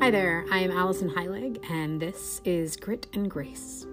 Hi 0.00 0.12
there, 0.12 0.44
I 0.52 0.60
am 0.60 0.70
Alison 0.70 1.10
Heilig, 1.10 1.58
and 1.68 2.00
this 2.00 2.40
is 2.44 2.76
Grit 2.76 3.08
and 3.14 3.28
Grace. 3.28 3.84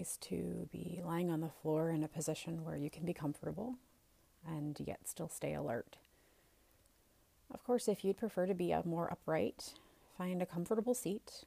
Nice 0.00 0.16
to 0.16 0.66
be 0.72 0.98
lying 1.04 1.30
on 1.30 1.42
the 1.42 1.50
floor 1.60 1.90
in 1.90 2.02
a 2.02 2.08
position 2.08 2.64
where 2.64 2.76
you 2.76 2.88
can 2.88 3.04
be 3.04 3.12
comfortable 3.12 3.74
and 4.48 4.80
yet 4.80 5.00
still 5.04 5.28
stay 5.28 5.52
alert. 5.52 5.98
Of 7.52 7.62
course, 7.64 7.86
if 7.86 8.02
you'd 8.02 8.16
prefer 8.16 8.46
to 8.46 8.54
be 8.54 8.74
more 8.86 9.12
upright, 9.12 9.74
find 10.16 10.40
a 10.40 10.46
comfortable 10.46 10.94
seat 10.94 11.44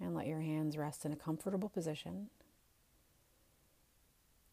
and 0.00 0.14
let 0.14 0.28
your 0.28 0.40
hands 0.40 0.76
rest 0.76 1.04
in 1.04 1.12
a 1.12 1.16
comfortable 1.16 1.68
position. 1.68 2.28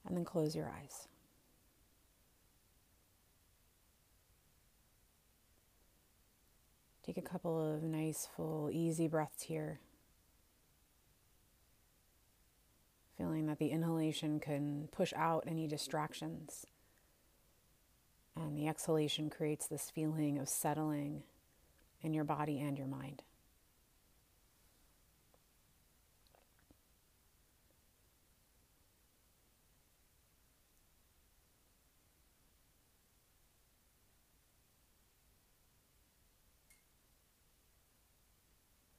And 0.08 0.18
then 0.18 0.26
close 0.26 0.56
your 0.56 0.74
eyes. 0.82 1.08
Take 7.06 7.18
a 7.18 7.22
couple 7.22 7.76
of 7.76 7.84
nice, 7.84 8.28
full, 8.36 8.72
easy 8.72 9.08
breaths 9.08 9.44
here. 9.44 9.80
Feeling 13.22 13.46
that 13.46 13.60
the 13.60 13.68
inhalation 13.68 14.40
can 14.40 14.90
push 14.92 15.14
out 15.16 15.44
any 15.46 15.68
distractions. 15.68 16.66
And 18.36 18.58
the 18.58 18.68
exhalation 18.68 19.30
creates 19.30 19.68
this 19.68 19.92
feeling 19.92 20.40
of 20.40 20.50
settling 20.50 21.22
in 22.02 22.16
your 22.16 22.24
body 22.24 22.60
and 22.60 22.76
your 22.80 22.88
mind. 22.88 23.22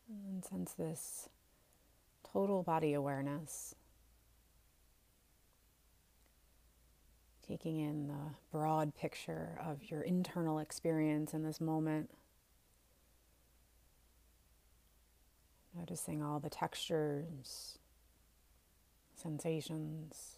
And 0.09 0.45
sense 0.45 0.75
this 0.75 1.29
total 2.33 2.63
body 2.63 2.93
awareness 2.93 3.75
taking 7.47 7.81
in 7.81 8.09
the 8.09 8.35
broad 8.51 8.95
picture 8.95 9.59
of 9.65 9.91
your 9.91 10.03
internal 10.03 10.59
experience 10.59 11.35
in 11.35 11.43
this 11.43 11.61
moment. 11.61 12.11
Noticing 15.77 16.23
all 16.23 16.39
the 16.39 16.51
textures, 16.51 17.79
sensations. 19.15 20.37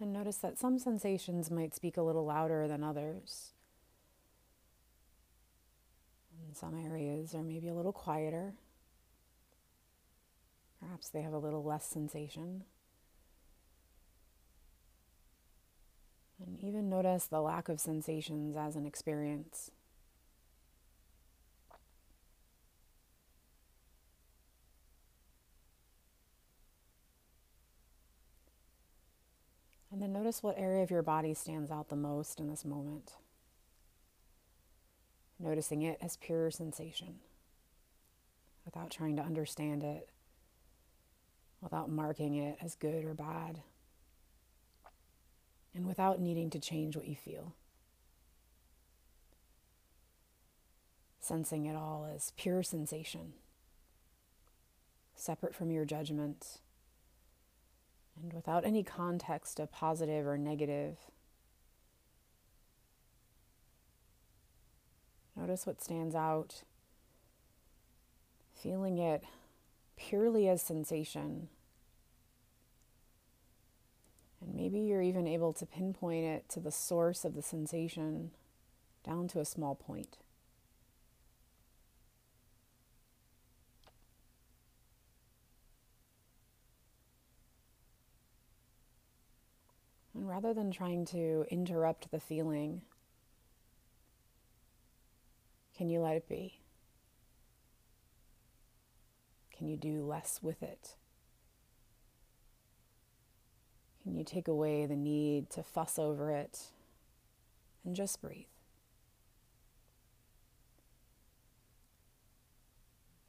And 0.00 0.12
notice 0.12 0.38
that 0.38 0.58
some 0.58 0.78
sensations 0.78 1.50
might 1.50 1.74
speak 1.74 1.96
a 1.96 2.02
little 2.02 2.24
louder 2.24 2.66
than 2.66 2.82
others. 2.82 3.52
And 6.46 6.56
some 6.56 6.74
areas 6.74 7.34
are 7.34 7.42
maybe 7.42 7.68
a 7.68 7.74
little 7.74 7.92
quieter. 7.92 8.54
Perhaps 10.80 11.10
they 11.10 11.22
have 11.22 11.32
a 11.32 11.38
little 11.38 11.62
less 11.62 11.84
sensation. 11.84 12.64
And 16.44 16.58
even 16.60 16.88
notice 16.88 17.26
the 17.26 17.40
lack 17.40 17.68
of 17.68 17.78
sensations 17.78 18.56
as 18.56 18.76
an 18.76 18.86
experience. 18.86 19.70
And 29.92 30.00
then 30.00 30.12
notice 30.12 30.42
what 30.42 30.58
area 30.58 30.82
of 30.82 30.90
your 30.90 31.02
body 31.02 31.34
stands 31.34 31.70
out 31.70 31.88
the 31.88 31.96
most 31.96 32.40
in 32.40 32.48
this 32.48 32.64
moment. 32.64 33.16
Noticing 35.38 35.82
it 35.82 35.98
as 36.00 36.16
pure 36.16 36.50
sensation 36.50 37.16
without 38.64 38.90
trying 38.90 39.16
to 39.16 39.22
understand 39.22 39.82
it 39.82 40.08
without 41.60 41.90
marking 41.90 42.34
it 42.34 42.56
as 42.60 42.74
good 42.74 43.04
or 43.04 43.14
bad, 43.14 43.60
and 45.74 45.86
without 45.86 46.20
needing 46.20 46.50
to 46.50 46.58
change 46.58 46.96
what 46.96 47.06
you 47.06 47.14
feel. 47.14 47.54
Sensing 51.20 51.66
it 51.66 51.76
all 51.76 52.10
as 52.12 52.32
pure 52.36 52.62
sensation, 52.62 53.34
separate 55.14 55.54
from 55.54 55.70
your 55.70 55.84
judgment, 55.84 56.58
and 58.20 58.32
without 58.32 58.64
any 58.64 58.82
context 58.82 59.60
of 59.60 59.70
positive 59.70 60.26
or 60.26 60.38
negative. 60.38 60.98
Notice 65.36 65.66
what 65.66 65.82
stands 65.82 66.14
out, 66.14 66.64
feeling 68.52 68.98
it 68.98 69.22
purely 70.00 70.48
as 70.48 70.62
sensation. 70.62 71.48
And 74.40 74.54
maybe 74.54 74.80
you're 74.80 75.02
even 75.02 75.26
able 75.26 75.52
to 75.52 75.66
pinpoint 75.66 76.24
it 76.24 76.48
to 76.50 76.60
the 76.60 76.72
source 76.72 77.24
of 77.24 77.34
the 77.34 77.42
sensation 77.42 78.30
down 79.04 79.28
to 79.28 79.40
a 79.40 79.44
small 79.44 79.74
point. 79.74 80.16
And 90.14 90.28
rather 90.28 90.54
than 90.54 90.70
trying 90.70 91.04
to 91.06 91.44
interrupt 91.50 92.10
the 92.10 92.20
feeling, 92.20 92.82
can 95.76 95.90
you 95.90 96.00
let 96.00 96.16
it 96.16 96.28
be? 96.28 96.60
Can 99.60 99.68
you 99.68 99.76
do 99.76 100.02
less 100.06 100.40
with 100.40 100.62
it? 100.62 100.94
Can 104.02 104.16
you 104.16 104.24
take 104.24 104.48
away 104.48 104.86
the 104.86 104.96
need 104.96 105.50
to 105.50 105.62
fuss 105.62 105.98
over 105.98 106.30
it 106.30 106.68
and 107.84 107.94
just 107.94 108.22
breathe? 108.22 108.46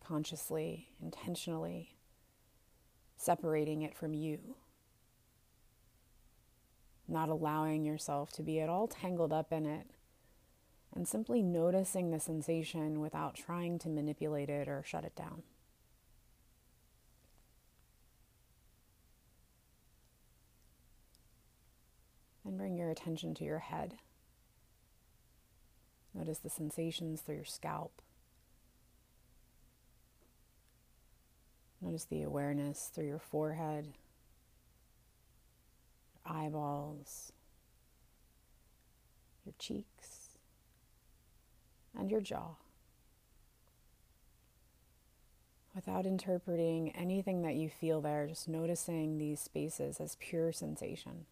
Consciously, 0.01 0.87
intentionally 1.01 1.95
separating 3.17 3.81
it 3.81 3.93
from 3.93 4.13
you. 4.13 4.55
Not 7.09 7.27
allowing 7.27 7.83
yourself 7.83 8.31
to 8.35 8.41
be 8.41 8.61
at 8.61 8.69
all 8.69 8.87
tangled 8.87 9.33
up 9.33 9.51
in 9.51 9.65
it 9.65 9.87
and 10.95 11.05
simply 11.05 11.41
noticing 11.41 12.11
the 12.11 12.21
sensation 12.21 13.01
without 13.01 13.35
trying 13.35 13.79
to 13.79 13.89
manipulate 13.89 14.49
it 14.49 14.69
or 14.69 14.81
shut 14.85 15.03
it 15.03 15.13
down. 15.13 15.43
And 22.43 22.57
bring 22.57 22.75
your 22.91 22.97
attention 22.97 23.33
to 23.35 23.45
your 23.45 23.59
head. 23.59 23.93
Notice 26.13 26.39
the 26.39 26.49
sensations 26.49 27.21
through 27.21 27.35
your 27.35 27.45
scalp. 27.45 28.01
Notice 31.81 32.03
the 32.03 32.21
awareness 32.21 32.91
through 32.93 33.07
your 33.07 33.19
forehead, 33.19 33.93
your 36.13 36.35
eyeballs, 36.35 37.31
your 39.45 39.53
cheeks, 39.57 40.37
and 41.97 42.11
your 42.11 42.21
jaw. 42.21 42.55
Without 45.73 46.05
interpreting 46.05 46.91
anything 46.91 47.41
that 47.43 47.55
you 47.55 47.69
feel 47.69 48.01
there, 48.01 48.27
just 48.27 48.49
noticing 48.49 49.17
these 49.17 49.39
spaces 49.39 50.01
as 50.01 50.17
pure 50.19 50.51
sensation. 50.51 51.25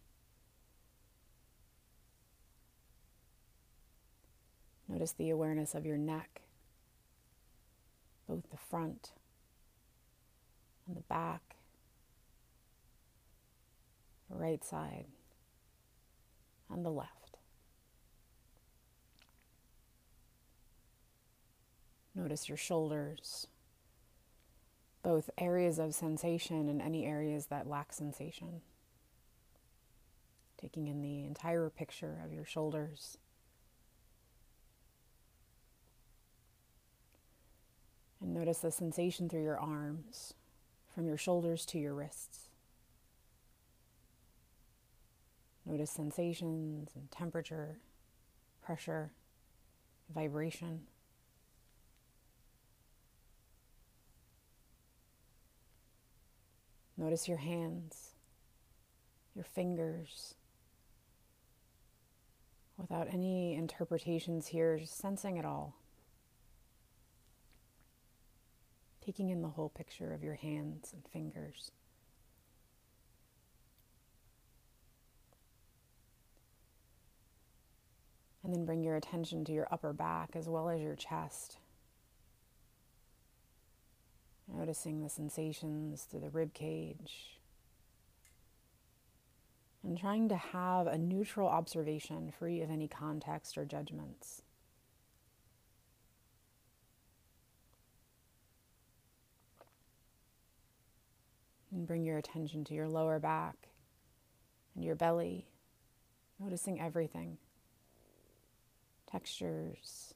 Notice 5.00 5.14
the 5.14 5.30
awareness 5.30 5.76
of 5.76 5.86
your 5.86 5.98
neck, 5.98 6.42
both 8.28 8.50
the 8.52 8.58
front 8.58 9.14
and 10.86 10.98
the 10.98 11.02
back, 11.04 11.56
the 14.30 14.36
right 14.36 14.62
side 14.62 15.06
and 16.70 16.84
the 16.84 16.90
left. 16.90 17.38
Notice 22.14 22.50
your 22.50 22.58
shoulders, 22.58 23.48
both 25.02 25.30
areas 25.38 25.80
of 25.80 25.96
sensation 25.96 26.68
and 26.68 26.82
any 26.82 27.06
areas 27.06 27.46
that 27.46 27.70
lack 27.70 27.94
sensation. 27.94 28.60
Taking 30.60 30.90
in 30.90 31.02
the 31.02 31.24
entire 31.24 31.70
picture 31.70 32.20
of 32.26 32.34
your 32.34 32.44
shoulders. 32.44 33.18
And 38.22 38.34
notice 38.34 38.60
the 38.60 38.72
sensation 38.72 39.30
through 39.30 39.44
your 39.44 39.60
arms, 39.60 40.34
from 40.94 41.08
your 41.08 41.18
shoulders 41.18 41.66
to 41.68 41.80
your 41.80 41.94
wrists. 41.94 42.50
Notice 45.66 45.92
sensations 45.92 46.90
and 46.96 47.10
temperature, 47.12 47.78
pressure, 48.62 49.12
vibration. 50.14 50.82
Notice 56.98 57.30
your 57.30 57.38
hands, 57.38 58.10
your 59.34 59.46
fingers. 59.46 60.36
Without 62.78 63.08
any 63.14 63.56
interpretations 63.56 64.48
here, 64.48 64.78
just 64.78 64.98
sensing 64.98 65.38
it 65.38 65.46
all. 65.46 65.79
Taking 69.06 69.30
in 69.30 69.42
the 69.42 69.50
whole 69.50 69.70
picture 69.70 70.14
of 70.14 70.24
your 70.24 70.36
hands 70.36 70.94
and 70.94 71.04
fingers. 71.08 71.72
And 78.44 78.54
then 78.54 78.66
bring 78.66 78.84
your 78.84 78.96
attention 78.96 79.46
to 79.46 79.52
your 79.52 79.68
upper 79.72 79.94
back 79.94 80.36
as 80.36 80.48
well 80.48 80.70
as 80.70 80.82
your 80.82 80.96
chest. 80.96 81.58
Noticing 84.52 85.02
the 85.02 85.10
sensations 85.10 86.04
through 86.04 86.22
the 86.22 86.30
rib 86.30 86.54
cage. 86.54 87.40
And 89.84 89.98
trying 89.98 90.30
to 90.30 90.36
have 90.36 90.88
a 90.88 90.98
neutral 90.98 91.48
observation 91.48 92.32
free 92.38 92.62
of 92.62 92.70
any 92.70 92.88
context 92.88 93.58
or 93.58 93.66
judgments. 93.66 94.42
And 101.72 101.86
bring 101.86 102.04
your 102.04 102.18
attention 102.18 102.64
to 102.66 102.74
your 102.74 102.88
lower 102.88 103.20
back 103.20 103.70
and 104.76 104.84
your 104.84 104.96
belly, 104.96 105.46
noticing 106.40 106.80
everything 106.80 107.38
textures, 109.10 110.14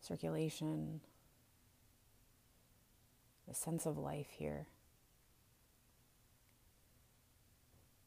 circulation, 0.00 1.00
the 3.48 3.54
sense 3.54 3.86
of 3.86 3.96
life 3.96 4.28
here. 4.30 4.66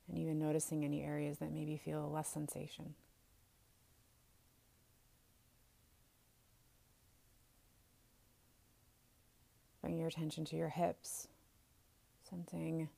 And 0.07 0.17
even 0.17 0.39
noticing 0.39 0.83
any 0.83 1.03
areas 1.03 1.37
that 1.37 1.51
maybe 1.51 1.77
feel 1.77 2.09
less 2.11 2.27
sensation. 2.29 2.95
Bring 9.81 9.97
your 9.97 10.07
attention 10.07 10.45
to 10.45 10.55
your 10.55 10.69
hips, 10.69 11.27
sensing 12.29 12.89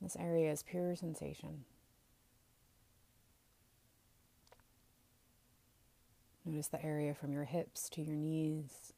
this 0.00 0.16
area 0.16 0.50
is 0.52 0.62
pure 0.62 0.94
sensation. 0.94 1.64
Notice 6.44 6.68
the 6.68 6.82
area 6.84 7.14
from 7.14 7.32
your 7.32 7.44
hips 7.44 7.90
to 7.90 8.00
your 8.00 8.16
knees, 8.16 8.92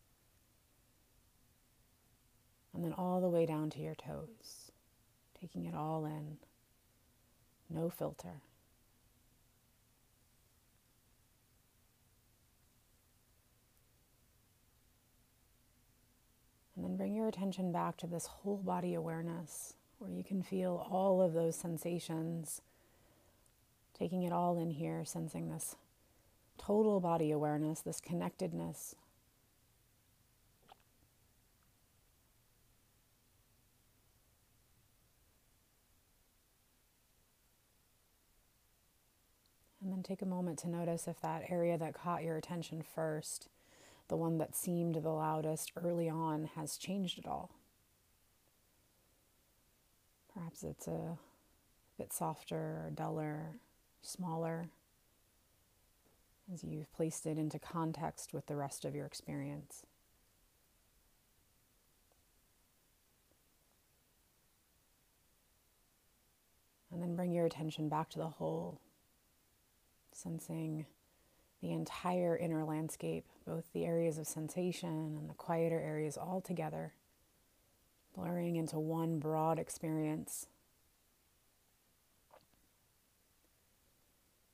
and 2.73 2.85
then 2.85 2.93
all 2.93 3.21
the 3.21 3.29
way 3.29 3.45
down 3.45 3.71
to 3.71 3.81
your 3.81 3.95
toes, 3.97 4.71
taking 5.41 5.65
it 5.65 5.75
all 5.75 6.05
in, 6.05 6.37
no 7.69 7.89
filter. 7.89 8.43
Bring 17.01 17.15
your 17.15 17.29
attention 17.29 17.73
back 17.73 17.97
to 17.97 18.07
this 18.07 18.27
whole 18.27 18.59
body 18.59 18.93
awareness 18.93 19.73
where 20.01 20.11
you 20.11 20.23
can 20.23 20.43
feel 20.43 20.87
all 20.91 21.23
of 21.23 21.33
those 21.33 21.57
sensations, 21.57 22.61
taking 23.99 24.23
it 24.23 24.35
all 24.35 24.59
in 24.59 24.71
here, 24.71 25.03
sensing 25.03 25.49
this 25.49 25.77
total 26.59 27.01
body 27.01 27.31
awareness, 27.31 27.81
this 27.81 28.03
connectedness. 28.03 28.95
And 39.83 39.91
then 39.91 40.03
take 40.03 40.21
a 40.21 40.27
moment 40.27 40.59
to 40.59 40.69
notice 40.69 41.09
if 41.09 41.19
that 41.23 41.45
area 41.49 41.79
that 41.79 41.95
caught 41.95 42.23
your 42.23 42.37
attention 42.37 42.83
first, 42.83 43.49
the 44.11 44.17
one 44.17 44.39
that 44.39 44.57
seemed 44.57 44.97
the 44.97 45.09
loudest 45.09 45.71
early 45.77 46.09
on, 46.09 46.51
has 46.57 46.77
changed 46.77 47.19
at 47.21 47.27
all. 47.27 47.55
Perhaps 50.35 50.65
it's 50.65 50.89
a 50.89 51.17
bit 51.97 52.13
softer 52.13 52.91
duller, 52.93 53.55
smaller 54.03 54.69
as 56.53 56.65
you've 56.65 56.93
placed 56.93 57.25
it 57.25 57.39
into 57.39 57.61
context 57.61 58.35
with 58.35 58.47
the 58.47 58.57
rest 58.57 58.85
of 58.85 58.97
your 58.97 59.07
experience. 59.07 59.87
And 66.93 67.01
then 67.01 67.15
bring 67.15 67.31
your 67.31 67.47
attention 67.47 67.89
back 67.89 68.11
to 68.11 68.19
the 68.19 68.27
whole, 68.27 68.81
sensing 70.13 70.87
the 71.63 71.73
entire 71.73 72.37
inner 72.37 72.65
landscape, 72.65 73.25
both 73.47 73.65
the 73.73 73.85
areas 73.85 74.19
of 74.19 74.27
sensation 74.27 75.17
and 75.19 75.29
the 75.29 75.35
quieter 75.35 75.81
areas 75.81 76.17
all 76.17 76.41
together, 76.41 76.95
blurring 78.15 78.57
into 78.57 78.79
one 78.79 79.19
broad 79.19 79.59
experience 79.59 80.47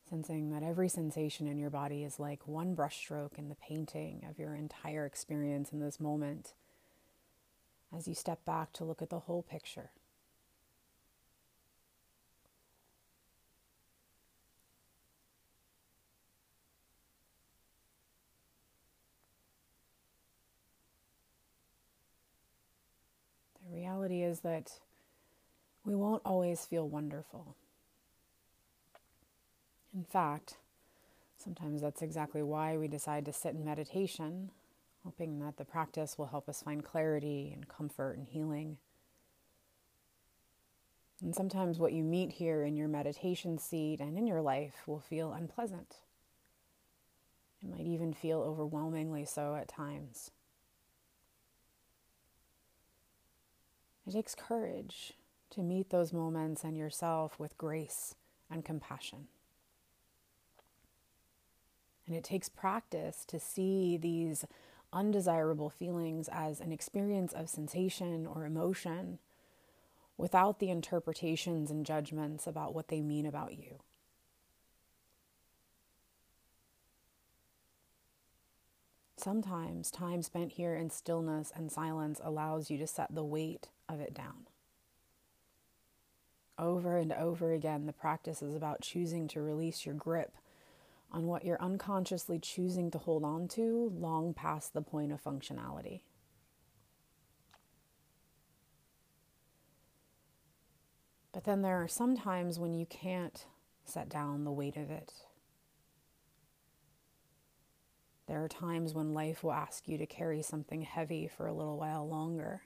Sensing 0.09 0.51
that 0.51 0.63
every 0.63 0.89
sensation 0.89 1.49
in 1.49 1.59
your 1.59 1.71
body 1.71 2.05
is 2.05 2.21
like 2.21 2.47
one 2.47 2.77
brushstroke 2.77 3.39
in 3.39 3.49
the 3.49 3.57
painting 3.57 4.25
of 4.29 4.39
your 4.39 4.55
entire 4.55 5.05
experience 5.05 5.73
in 5.73 5.81
this 5.81 5.99
moment 5.99 6.53
as 7.97 8.07
you 8.07 8.15
step 8.15 8.45
back 8.45 8.73
to 8.75 8.85
look 8.85 9.03
at 9.03 9.11
the 9.11 9.21
whole 9.21 9.43
picture. 9.43 9.91
The 23.69 23.77
reality 23.77 24.23
is 24.23 24.36
that 24.47 24.79
we 25.85 25.97
won't 25.97 26.23
always 26.25 26.65
feel 26.65 26.89
wonderful. 26.89 27.57
In 29.93 30.05
fact, 30.05 30.59
sometimes 31.37 31.83
that's 31.83 32.01
exactly 32.01 32.45
why 32.45 32.77
we 32.77 32.87
decide 32.87 33.25
to 33.25 33.33
sit 33.33 33.55
in 33.55 33.65
meditation, 33.65 34.53
hoping 35.03 35.41
that 35.41 35.57
the 35.57 35.65
practice 35.65 36.17
will 36.17 36.27
help 36.27 36.49
us 36.49 36.63
find 36.63 36.85
clarity 36.85 37.51
and 37.53 37.67
comfort 37.67 38.19
and 38.19 38.29
healing. 38.29 38.77
And 41.21 41.35
sometimes 41.35 41.81
what 41.81 41.93
you 41.93 42.05
meet 42.05 42.31
here 42.31 42.63
in 42.63 42.77
your 42.77 42.89
meditation 42.89 43.59
seat 43.59 44.01
and 44.01 44.17
in 44.17 44.29
your 44.29 44.43
life 44.43 44.87
will 44.87 45.01
feel 45.01 45.33
unpleasant. 45.33 45.97
It 47.65 47.69
might 47.69 47.87
even 47.87 48.13
feel 48.13 48.43
overwhelmingly 48.43 49.25
so 49.25 49.57
at 49.57 49.67
times. 49.67 50.31
It 54.07 54.13
takes 54.13 54.35
courage 54.35 55.15
to 55.51 55.63
meet 55.63 55.91
those 55.91 56.13
moments 56.13 56.63
and 56.63 56.77
yourself 56.77 57.41
with 57.41 57.59
grace 57.59 58.15
and 58.51 58.65
compassion. 58.65 59.27
And 62.07 62.15
it 62.15 62.23
takes 62.23 62.49
practice 62.49 63.25
to 63.27 63.41
see 63.41 63.97
these 63.97 64.45
undesirable 64.93 65.71
feelings 65.71 66.29
as 66.31 66.61
an 66.61 66.71
experience 66.71 67.33
of 67.33 67.49
sensation 67.49 68.27
or 68.27 68.45
emotion 68.45 69.19
without 70.17 70.61
the 70.61 70.71
interpretations 70.71 71.71
and 71.71 71.85
judgments 71.85 72.47
about 72.47 72.75
what 72.75 72.89
they 72.89 73.03
mean 73.03 73.27
about 73.27 73.59
you. 73.59 73.81
Sometimes 79.17 79.91
time 79.91 80.23
spent 80.23 80.53
here 80.53 80.77
in 80.77 80.91
stillness 80.91 81.53
and 81.55 81.73
silence 81.73 82.21
allows 82.23 82.71
you 82.71 82.79
to 82.79 82.87
set 82.87 83.13
the 83.13 83.25
weight 83.25 83.69
of 83.89 84.01
it 84.01 84.15
down. 84.15 84.47
Over 86.59 86.97
and 86.97 87.13
over 87.13 87.53
again, 87.53 87.87
the 87.87 87.93
practice 87.93 88.43
is 88.43 88.55
about 88.55 88.81
choosing 88.81 89.29
to 89.29 89.43
release 89.43 89.85
your 89.85 89.95
grip 89.95 90.37
on 91.13 91.27
what 91.27 91.45
you're 91.45 91.61
unconsciously 91.61 92.39
choosing 92.39 92.91
to 92.91 92.99
hold 92.99 93.25
on 93.25 93.47
to 93.49 93.93
long 93.95 94.35
past 94.35 94.73
the 94.73 94.83
point 94.83 95.13
of 95.13 95.23
functionality. 95.23 96.01
But 101.33 101.45
then 101.45 101.61
there 101.61 101.83
are 101.83 101.89
some 101.89 102.17
times 102.17 102.59
when 102.59 102.73
you 102.73 102.87
can't 102.87 103.45
set 103.85 104.09
down 104.09 104.45
the 104.45 104.53
weight 104.53 104.77
of 104.77 104.91
it. 104.91 105.13
There 108.27 108.43
are 108.43 108.49
times 108.49 108.95
when 108.95 109.15
life 109.15 109.45
will 109.45 109.53
ask 109.53 109.87
you 109.87 109.99
to 109.99 110.07
carry 110.07 110.43
something 110.43 110.83
heavy 110.83 111.29
for 111.29 111.47
a 111.47 111.53
little 111.53 111.77
while 111.77 112.09
longer. 112.09 112.63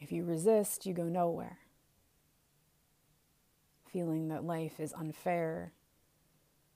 If 0.00 0.12
you 0.12 0.24
resist, 0.24 0.86
you 0.86 0.92
go 0.92 1.04
nowhere. 1.04 1.58
Feeling 3.86 4.28
that 4.28 4.44
life 4.44 4.80
is 4.80 4.92
unfair, 4.92 5.72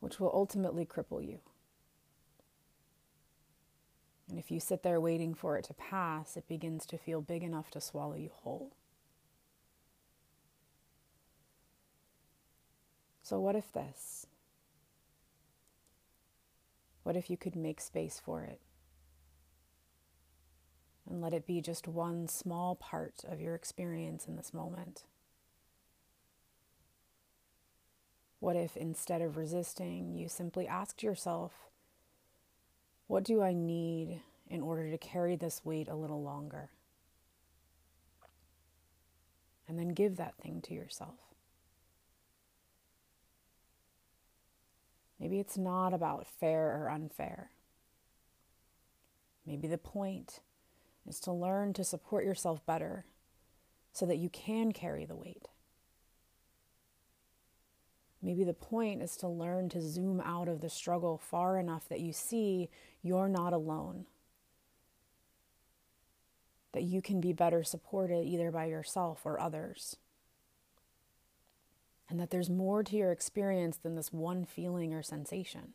which 0.00 0.20
will 0.20 0.30
ultimately 0.32 0.86
cripple 0.86 1.26
you. 1.26 1.40
And 4.28 4.38
if 4.38 4.50
you 4.50 4.60
sit 4.60 4.82
there 4.82 5.00
waiting 5.00 5.34
for 5.34 5.56
it 5.56 5.64
to 5.64 5.74
pass, 5.74 6.36
it 6.36 6.46
begins 6.48 6.84
to 6.86 6.98
feel 6.98 7.20
big 7.20 7.42
enough 7.42 7.70
to 7.70 7.80
swallow 7.80 8.14
you 8.14 8.30
whole. 8.32 8.72
So, 13.22 13.40
what 13.40 13.56
if 13.56 13.72
this? 13.72 14.26
What 17.02 17.16
if 17.16 17.30
you 17.30 17.36
could 17.36 17.56
make 17.56 17.80
space 17.80 18.20
for 18.22 18.42
it? 18.42 18.60
And 21.08 21.22
let 21.22 21.32
it 21.32 21.46
be 21.46 21.60
just 21.62 21.88
one 21.88 22.28
small 22.28 22.74
part 22.74 23.24
of 23.26 23.40
your 23.40 23.54
experience 23.54 24.26
in 24.26 24.36
this 24.36 24.52
moment. 24.52 25.04
What 28.40 28.56
if 28.56 28.76
instead 28.76 29.22
of 29.22 29.36
resisting, 29.36 30.14
you 30.14 30.28
simply 30.28 30.68
asked 30.68 31.02
yourself, 31.02 31.52
What 33.06 33.24
do 33.24 33.42
I 33.42 33.52
need 33.52 34.20
in 34.48 34.60
order 34.60 34.90
to 34.90 34.98
carry 34.98 35.34
this 35.34 35.64
weight 35.64 35.88
a 35.88 35.96
little 35.96 36.22
longer? 36.22 36.70
And 39.66 39.78
then 39.78 39.88
give 39.88 40.16
that 40.16 40.36
thing 40.36 40.60
to 40.62 40.74
yourself. 40.74 41.18
Maybe 45.18 45.40
it's 45.40 45.58
not 45.58 45.92
about 45.92 46.26
fair 46.26 46.80
or 46.80 46.90
unfair. 46.90 47.50
Maybe 49.44 49.66
the 49.66 49.78
point 49.78 50.40
is 51.08 51.20
to 51.20 51.32
learn 51.32 51.72
to 51.74 51.84
support 51.84 52.24
yourself 52.24 52.64
better 52.66 53.04
so 53.92 54.06
that 54.06 54.18
you 54.18 54.28
can 54.28 54.72
carry 54.72 55.04
the 55.04 55.16
weight. 55.16 55.48
Maybe 58.20 58.44
the 58.44 58.54
point 58.54 59.02
is 59.02 59.16
to 59.18 59.28
learn 59.28 59.68
to 59.70 59.80
zoom 59.80 60.20
out 60.20 60.48
of 60.48 60.60
the 60.60 60.68
struggle 60.68 61.18
far 61.18 61.58
enough 61.58 61.88
that 61.88 62.00
you 62.00 62.12
see 62.12 62.68
you're 63.02 63.28
not 63.28 63.52
alone. 63.52 64.06
That 66.72 66.82
you 66.82 67.00
can 67.00 67.20
be 67.20 67.32
better 67.32 67.62
supported 67.62 68.24
either 68.24 68.50
by 68.50 68.66
yourself 68.66 69.22
or 69.24 69.40
others 69.40 69.96
and 72.08 72.18
that 72.18 72.30
there's 72.30 72.50
more 72.50 72.82
to 72.82 72.96
your 72.96 73.12
experience 73.12 73.76
than 73.76 73.94
this 73.94 74.12
one 74.12 74.44
feeling 74.44 74.94
or 74.94 75.02
sensation. 75.02 75.74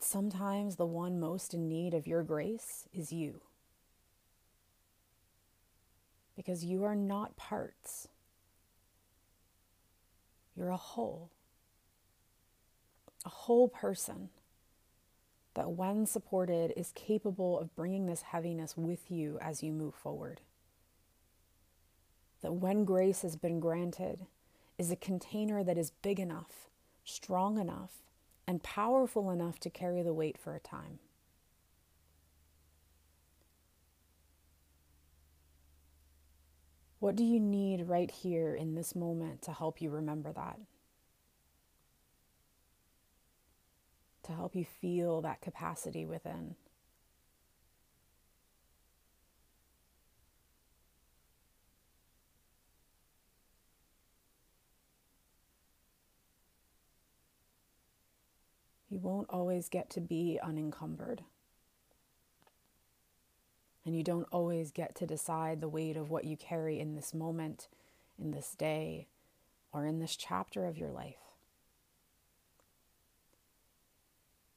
Sometimes 0.00 0.76
the 0.76 0.86
one 0.86 1.18
most 1.18 1.54
in 1.54 1.68
need 1.68 1.94
of 1.94 2.06
your 2.06 2.22
grace 2.22 2.86
is 2.92 3.12
you. 3.12 3.40
Because 6.36 6.64
you 6.64 6.84
are 6.84 6.96
not 6.96 7.36
parts, 7.36 8.08
you're 10.56 10.70
a 10.70 10.76
whole, 10.76 11.30
a 13.24 13.28
whole 13.28 13.68
person 13.68 14.30
that, 15.54 15.70
when 15.70 16.06
supported, 16.06 16.72
is 16.76 16.92
capable 16.94 17.58
of 17.58 17.74
bringing 17.76 18.06
this 18.06 18.22
heaviness 18.22 18.76
with 18.76 19.10
you 19.10 19.38
as 19.40 19.62
you 19.62 19.72
move 19.72 19.94
forward. 19.94 20.40
That 22.42 22.54
when 22.54 22.84
grace 22.84 23.22
has 23.22 23.36
been 23.36 23.60
granted, 23.60 24.26
is 24.78 24.90
a 24.90 24.96
container 24.96 25.62
that 25.62 25.78
is 25.78 25.90
big 25.90 26.18
enough, 26.18 26.68
strong 27.04 27.58
enough, 27.58 28.02
and 28.46 28.62
powerful 28.62 29.30
enough 29.30 29.58
to 29.60 29.70
carry 29.70 30.02
the 30.02 30.12
weight 30.12 30.38
for 30.38 30.54
a 30.54 30.60
time. 30.60 30.98
What 37.00 37.16
do 37.16 37.24
you 37.24 37.38
need 37.38 37.88
right 37.88 38.10
here 38.10 38.54
in 38.54 38.74
this 38.74 38.94
moment 38.94 39.42
to 39.42 39.52
help 39.52 39.82
you 39.82 39.90
remember 39.90 40.32
that? 40.32 40.58
To 44.24 44.32
help 44.32 44.54
you 44.54 44.64
feel 44.64 45.20
that 45.20 45.42
capacity 45.42 46.06
within. 46.06 46.56
you 58.88 58.92
won't 59.04 59.28
always 59.28 59.68
get 59.68 59.90
to 59.90 60.00
be 60.00 60.40
unencumbered. 60.42 61.22
And 63.84 63.94
you 63.94 64.02
don't 64.02 64.26
always 64.32 64.72
get 64.72 64.94
to 64.96 65.06
decide 65.06 65.60
the 65.60 65.68
weight 65.68 65.96
of 65.96 66.10
what 66.10 66.24
you 66.24 66.36
carry 66.38 66.80
in 66.80 66.94
this 66.94 67.12
moment, 67.12 67.68
in 68.18 68.30
this 68.30 68.54
day, 68.54 69.06
or 69.72 69.84
in 69.84 69.98
this 69.98 70.16
chapter 70.16 70.66
of 70.66 70.78
your 70.78 70.90
life. 70.90 71.18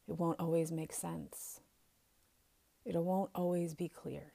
It 0.08 0.18
won't 0.18 0.40
always 0.40 0.72
make 0.72 0.94
sense. 0.94 1.60
It 2.86 2.96
won't 2.96 3.32
always 3.36 3.74
be 3.74 3.90
clear. 3.90 4.32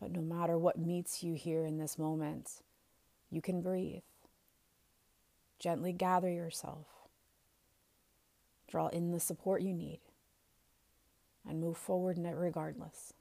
But 0.00 0.10
no 0.10 0.20
matter 0.20 0.58
what 0.58 0.76
meets 0.76 1.22
you 1.22 1.34
here 1.34 1.64
in 1.64 1.78
this 1.78 1.96
moment, 1.96 2.62
you 3.30 3.40
can 3.40 3.62
breathe. 3.62 4.02
Gently 5.60 5.92
gather 5.92 6.28
yourself 6.28 6.95
Draw 8.68 8.88
in 8.88 9.12
the 9.12 9.20
support 9.20 9.62
you 9.62 9.72
need 9.72 10.00
and 11.48 11.60
move 11.60 11.76
forward 11.76 12.18
regardless. 12.36 13.12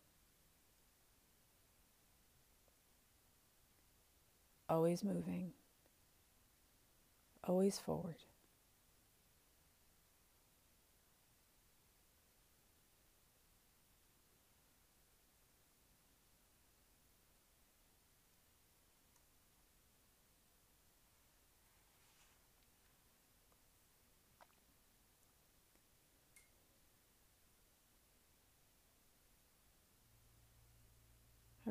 Always 4.68 5.04
moving, 5.04 5.52
always 7.44 7.78
forward. 7.78 8.16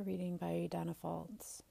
Reading 0.05 0.37
by 0.37 0.69
Danna 0.71 0.95
Faulds. 1.03 1.63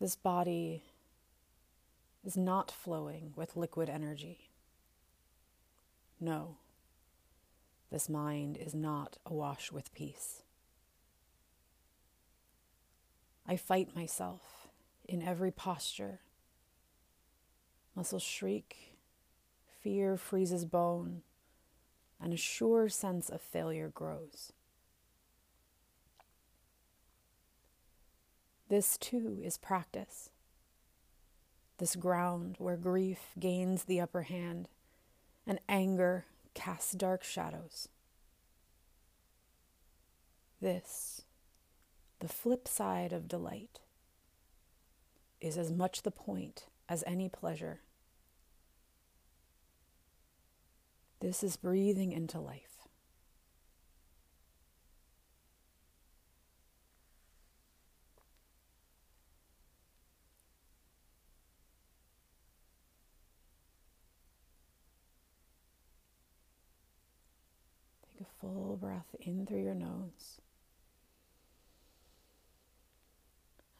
This 0.00 0.16
body 0.16 0.84
is 2.24 2.36
not 2.36 2.70
flowing 2.70 3.32
with 3.36 3.56
liquid 3.56 3.90
energy. 3.90 4.50
No, 6.18 6.56
this 7.90 8.08
mind 8.08 8.56
is 8.56 8.74
not 8.74 9.18
awash 9.26 9.70
with 9.70 9.92
peace. 9.92 10.42
I 13.46 13.56
fight 13.56 13.94
myself 13.94 14.68
in 15.06 15.20
every 15.20 15.50
posture. 15.50 16.20
Muscles 17.94 18.22
shriek, 18.22 18.96
fear 19.82 20.16
freezes 20.16 20.64
bone 20.64 21.22
and 22.22 22.32
a 22.32 22.36
sure 22.36 22.88
sense 22.88 23.28
of 23.28 23.40
failure 23.40 23.90
grows. 23.92 24.52
This 28.68 28.96
too 28.96 29.40
is 29.42 29.58
practice. 29.58 30.30
This 31.78 31.96
ground 31.96 32.56
where 32.58 32.76
grief 32.76 33.18
gains 33.38 33.84
the 33.84 34.00
upper 34.00 34.22
hand 34.22 34.68
and 35.46 35.58
anger 35.68 36.26
casts 36.54 36.92
dark 36.92 37.24
shadows. 37.24 37.88
This, 40.60 41.22
the 42.20 42.28
flip 42.28 42.68
side 42.68 43.12
of 43.12 43.26
delight, 43.26 43.80
is 45.40 45.58
as 45.58 45.72
much 45.72 46.02
the 46.02 46.12
point 46.12 46.66
as 46.88 47.02
any 47.04 47.28
pleasure. 47.28 47.80
This 51.22 51.44
is 51.44 51.56
breathing 51.56 52.10
into 52.10 52.40
life. 52.40 52.88
Take 68.04 68.20
a 68.22 68.40
full 68.40 68.76
breath 68.80 69.14
in 69.20 69.46
through 69.46 69.62
your 69.62 69.76
nose 69.76 70.40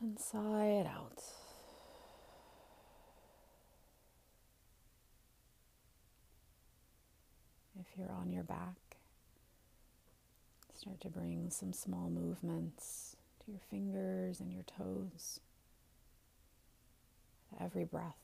and 0.00 0.16
sigh 0.16 0.66
it 0.66 0.87
out. 0.87 1.25
You're 7.96 8.12
on 8.12 8.32
your 8.32 8.44
back, 8.44 8.96
start 10.75 11.00
to 11.00 11.08
bring 11.08 11.50
some 11.50 11.72
small 11.72 12.11
movements 12.11 13.16
to 13.44 13.50
your 13.50 13.61
fingers 13.70 14.40
and 14.40 14.52
your 14.52 14.64
toes. 14.64 15.40
Every 17.61 17.84
breath, 17.84 18.16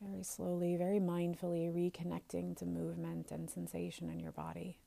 very 0.00 0.22
slowly, 0.22 0.76
very 0.76 0.98
mindfully 0.98 1.70
reconnecting 1.70 2.56
to 2.58 2.66
movement 2.66 3.30
and 3.30 3.50
sensation 3.50 4.08
in 4.08 4.20
your 4.20 4.32
body. 4.32 4.78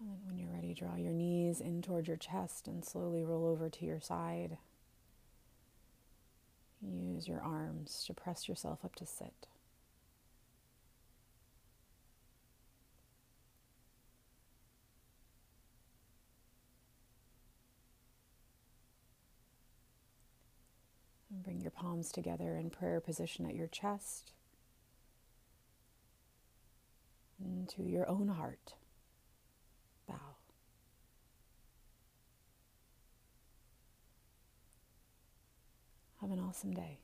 And 0.00 0.18
when 0.26 0.38
you're 0.38 0.52
ready, 0.52 0.74
draw 0.74 0.96
your 0.96 1.12
knees 1.12 1.60
in 1.60 1.82
toward 1.82 2.06
your 2.06 2.16
chest 2.16 2.68
and 2.68 2.84
slowly 2.84 3.24
roll 3.24 3.46
over 3.46 3.68
to 3.70 3.84
your 3.84 4.00
side. 4.00 4.58
Use 6.86 7.26
your 7.26 7.40
arms 7.40 8.04
to 8.06 8.14
press 8.14 8.48
yourself 8.48 8.84
up 8.84 8.94
to 8.96 9.06
sit. 9.06 9.48
And 21.30 21.42
bring 21.42 21.60
your 21.60 21.70
palms 21.70 22.12
together 22.12 22.56
in 22.56 22.70
prayer 22.70 23.00
position 23.00 23.46
at 23.46 23.54
your 23.54 23.68
chest 23.68 24.32
into 27.40 27.82
your 27.82 28.08
own 28.08 28.28
heart. 28.28 28.74
Bow. 30.08 30.33
Have 36.24 36.32
an 36.32 36.40
awesome 36.40 36.72
day. 36.72 37.00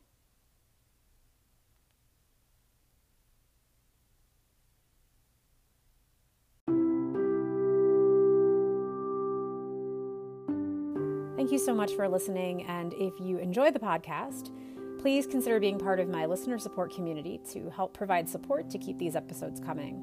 Thank 11.36 11.52
you 11.52 11.58
so 11.58 11.74
much 11.74 11.92
for 11.92 12.08
listening. 12.08 12.62
And 12.62 12.94
if 12.94 13.12
you 13.20 13.36
enjoy 13.36 13.70
the 13.70 13.78
podcast, 13.78 14.50
please 14.98 15.26
consider 15.26 15.60
being 15.60 15.78
part 15.78 16.00
of 16.00 16.08
my 16.08 16.24
listener 16.24 16.58
support 16.58 16.94
community 16.94 17.42
to 17.52 17.68
help 17.68 17.92
provide 17.92 18.26
support 18.26 18.70
to 18.70 18.78
keep 18.78 18.96
these 18.96 19.16
episodes 19.16 19.60
coming. 19.60 20.02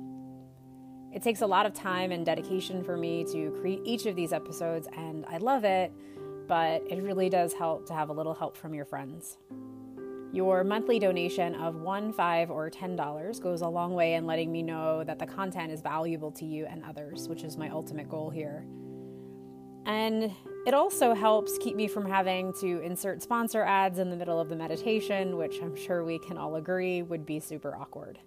It 1.12 1.24
takes 1.24 1.42
a 1.42 1.48
lot 1.48 1.66
of 1.66 1.74
time 1.74 2.12
and 2.12 2.24
dedication 2.24 2.84
for 2.84 2.96
me 2.96 3.24
to 3.32 3.50
create 3.62 3.82
each 3.84 4.06
of 4.06 4.16
these 4.16 4.32
episodes, 4.32 4.88
and 4.96 5.26
I 5.26 5.38
love 5.38 5.64
it, 5.64 5.92
but 6.48 6.84
it 6.90 7.04
really 7.04 7.30
does 7.30 7.54
help 7.54 7.86
to 7.88 7.94
have 7.94 8.10
a 8.10 8.14
little 8.14 8.34
help 8.34 8.56
from 8.56 8.74
your 8.74 8.86
friends. 8.86 9.38
Your 10.34 10.64
monthly 10.64 11.00
donation 11.00 11.56
of 11.56 11.76
one, 11.76 12.12
five, 12.12 12.52
or 12.52 12.70
ten 12.70 12.96
dollars 12.96 13.40
goes 13.40 13.62
a 13.62 13.68
long 13.68 13.94
way 13.94 14.16
in 14.16 14.26
letting 14.26 14.52
me 14.52 14.62
know 14.62 15.04
that 15.04 15.20
the 15.20 15.26
content 15.26 15.72
is 15.72 15.82
valuable 15.82 16.32
to 16.32 16.46
you 16.46 16.66
and 16.66 16.84
others, 16.84 17.30
which 17.30 17.44
is 17.44 17.58
my 17.58 17.70
ultimate 17.70 18.10
goal 18.10 18.30
here. 18.30 18.66
And 19.86 20.34
it 20.66 20.74
also 20.74 21.14
helps 21.14 21.58
keep 21.60 21.78
me 21.78 21.88
from 21.88 22.06
having 22.06 22.54
to 22.60 22.82
insert 22.82 23.24
sponsor 23.24 23.64
ads 23.64 24.00
in 24.00 24.10
the 24.10 24.18
middle 24.18 24.40
of 24.40 24.50
the 24.50 24.56
meditation, 24.56 25.38
which 25.38 25.62
I'm 25.62 25.78
sure 25.78 26.04
we 26.04 26.20
can 26.20 26.38
all 26.38 26.58
agree 26.58 27.04
would 27.04 27.26
be 27.26 27.40
super 27.40 27.74
awkward. 27.74 28.20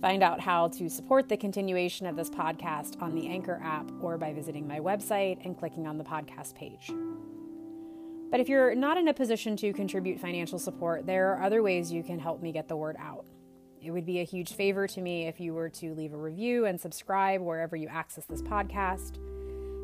Find 0.00 0.22
out 0.22 0.40
how 0.40 0.68
to 0.68 0.88
support 0.88 1.28
the 1.28 1.36
continuation 1.36 2.06
of 2.06 2.16
this 2.16 2.28
podcast 2.28 3.00
on 3.00 3.14
the 3.14 3.28
Anchor 3.28 3.60
app 3.62 3.90
or 4.00 4.18
by 4.18 4.32
visiting 4.32 4.66
my 4.66 4.80
website 4.80 5.44
and 5.44 5.56
clicking 5.56 5.86
on 5.86 5.96
the 5.96 6.04
podcast 6.04 6.54
page. 6.56 6.90
But 8.30 8.40
if 8.40 8.48
you're 8.48 8.74
not 8.74 8.98
in 8.98 9.08
a 9.08 9.14
position 9.14 9.56
to 9.56 9.72
contribute 9.72 10.20
financial 10.20 10.58
support, 10.58 11.06
there 11.06 11.32
are 11.32 11.42
other 11.42 11.62
ways 11.62 11.90
you 11.90 12.02
can 12.02 12.18
help 12.18 12.42
me 12.42 12.52
get 12.52 12.68
the 12.68 12.76
word 12.76 12.96
out. 12.98 13.24
It 13.80 13.90
would 13.90 14.04
be 14.04 14.20
a 14.20 14.24
huge 14.24 14.52
favor 14.52 14.86
to 14.86 15.00
me 15.00 15.26
if 15.26 15.40
you 15.40 15.54
were 15.54 15.70
to 15.70 15.94
leave 15.94 16.12
a 16.12 16.16
review 16.16 16.66
and 16.66 16.80
subscribe 16.80 17.40
wherever 17.40 17.76
you 17.76 17.88
access 17.88 18.26
this 18.26 18.42
podcast, 18.42 19.16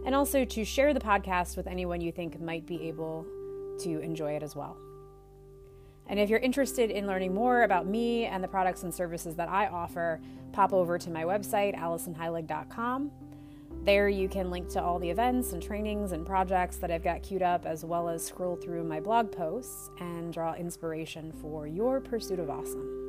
and 0.04 0.14
also 0.14 0.44
to 0.44 0.64
share 0.64 0.92
the 0.92 1.00
podcast 1.00 1.56
with 1.56 1.66
anyone 1.66 2.00
you 2.00 2.12
think 2.12 2.40
might 2.40 2.66
be 2.66 2.88
able 2.88 3.24
to 3.80 4.00
enjoy 4.00 4.32
it 4.32 4.42
as 4.42 4.54
well. 4.54 4.76
And 6.06 6.20
if 6.20 6.28
you're 6.28 6.40
interested 6.40 6.90
in 6.90 7.06
learning 7.06 7.32
more 7.32 7.62
about 7.62 7.86
me 7.86 8.26
and 8.26 8.44
the 8.44 8.48
products 8.48 8.82
and 8.82 8.92
services 8.92 9.36
that 9.36 9.48
I 9.48 9.68
offer, 9.68 10.20
pop 10.52 10.72
over 10.72 10.98
to 10.98 11.10
my 11.10 11.22
website, 11.24 11.74
AlisonHeilig.com. 11.74 13.10
There 13.84 14.08
you 14.08 14.30
can 14.30 14.50
link 14.50 14.70
to 14.70 14.82
all 14.82 14.98
the 14.98 15.10
events 15.10 15.52
and 15.52 15.62
trainings 15.62 16.12
and 16.12 16.24
projects 16.24 16.78
that 16.78 16.90
I've 16.90 17.04
got 17.04 17.22
queued 17.22 17.42
up, 17.42 17.66
as 17.66 17.84
well 17.84 18.08
as 18.08 18.24
scroll 18.24 18.56
through 18.56 18.82
my 18.84 18.98
blog 18.98 19.30
posts 19.30 19.90
and 20.00 20.32
draw 20.32 20.54
inspiration 20.54 21.30
for 21.42 21.66
your 21.66 22.00
pursuit 22.00 22.38
of 22.38 22.48
awesome. 22.48 23.03